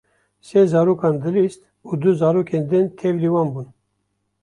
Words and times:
Sê 0.47 0.61
zarokan 0.71 1.15
dilîst 1.23 1.61
û 1.87 1.91
du 2.01 2.11
zarokên 2.21 2.63
din 2.71 2.85
tevlî 2.99 3.29
wan 3.35 3.47
bûn. 3.53 3.67